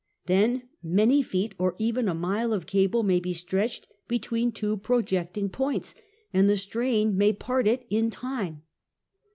Then, 0.25 0.63
many 0.81 1.21
feet, 1.21 1.53
or 1.59 1.75
even 1.77 2.07
a 2.09 2.15
mile, 2.15 2.53
of 2.53 2.65
cable 2.65 3.03
may 3.03 3.19
be 3.19 3.33
stretched 3.35 3.85
between 4.07 4.51
two 4.51 4.77
projecting 4.77 5.47
points, 5.47 5.93
and 6.33 6.49
the 6.49 6.57
strain 6.57 7.15
may 7.15 7.33
part 7.33 7.67
it 7.67 7.85
in 7.87 8.09
time. 8.09 8.63